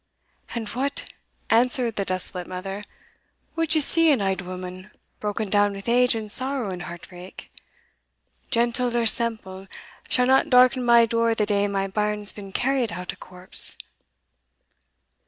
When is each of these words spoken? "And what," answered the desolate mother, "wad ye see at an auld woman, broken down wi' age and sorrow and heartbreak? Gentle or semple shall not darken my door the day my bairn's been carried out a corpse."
"And 0.55 0.67
what," 0.69 1.05
answered 1.51 1.95
the 1.95 2.05
desolate 2.05 2.47
mother, 2.47 2.85
"wad 3.55 3.75
ye 3.75 3.81
see 3.81 4.09
at 4.09 4.13
an 4.13 4.21
auld 4.23 4.41
woman, 4.41 4.89
broken 5.19 5.47
down 5.47 5.73
wi' 5.75 5.83
age 5.85 6.15
and 6.15 6.31
sorrow 6.31 6.71
and 6.71 6.81
heartbreak? 6.81 7.51
Gentle 8.49 8.97
or 8.97 9.05
semple 9.05 9.67
shall 10.09 10.25
not 10.25 10.49
darken 10.49 10.83
my 10.83 11.05
door 11.05 11.35
the 11.35 11.45
day 11.45 11.67
my 11.67 11.85
bairn's 11.85 12.33
been 12.33 12.51
carried 12.51 12.91
out 12.93 13.13
a 13.13 13.15
corpse." 13.15 13.77